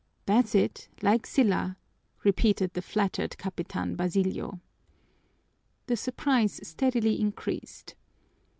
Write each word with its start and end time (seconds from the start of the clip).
"That's 0.25 0.55
it, 0.55 0.87
like 1.03 1.27
Sylla," 1.27 1.77
repeated 2.23 2.73
the 2.73 2.81
flattered 2.81 3.37
Capitan 3.37 3.95
Basilio. 3.95 4.59
The 5.85 5.95
surprise 5.95 6.59
steadily 6.67 7.19
increased. 7.21 7.93